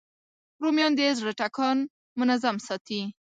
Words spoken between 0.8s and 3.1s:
د زړه ټکان منظم ساتي